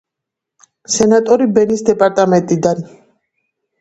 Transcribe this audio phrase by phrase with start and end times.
[0.93, 2.85] სენატორი ბენის დეპარტამენტიდან.